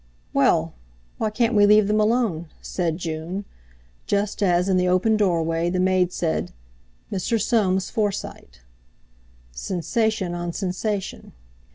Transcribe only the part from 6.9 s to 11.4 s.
"Mr. Soames Forsyte." Sensation on sensation!